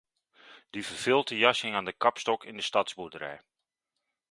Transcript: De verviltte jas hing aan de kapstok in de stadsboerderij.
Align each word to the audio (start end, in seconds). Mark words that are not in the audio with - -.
De 0.75 0.81
verviltte 0.89 1.35
jas 1.43 1.59
hing 1.63 1.75
aan 1.75 1.85
de 1.89 1.93
kapstok 2.03 2.41
in 2.45 2.55
de 2.57 2.63
stadsboerderij. 2.71 3.39